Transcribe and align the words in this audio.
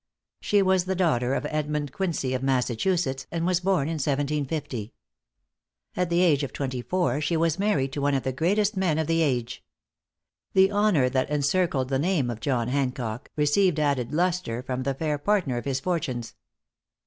She 0.39 0.63
was 0.63 0.85
the 0.85 0.95
daughter 0.95 1.35
of 1.35 1.45
Edmund 1.47 1.91
Quincy, 1.91 2.33
of 2.33 2.41
Massachusetts, 2.41 3.27
and 3.31 3.45
was 3.45 3.59
born 3.59 3.87
in 3.87 3.97
1750. 3.99 4.95
At 5.95 6.09
the 6.09 6.21
age 6.21 6.41
of 6.41 6.51
twenty 6.51 6.81
four 6.81 7.21
she 7.21 7.37
was 7.37 7.59
married 7.59 7.93
to 7.93 8.01
one 8.01 8.15
of 8.15 8.23
the 8.23 8.31
greatest 8.33 8.75
men 8.75 8.97
of 8.97 9.05
the 9.05 9.21
age. 9.21 9.63
The 10.53 10.71
honor 10.71 11.07
that 11.07 11.29
encircled 11.29 11.89
the 11.89 11.99
name 11.99 12.31
of 12.31 12.39
John 12.39 12.69
Hancock, 12.69 13.29
received 13.35 13.79
added 13.79 14.11
lustre 14.11 14.63
from 14.63 14.81
the 14.81 14.95
fair 14.95 15.19
partner 15.19 15.57
of 15.57 15.65
his 15.65 15.79
fortunes. 15.79 16.33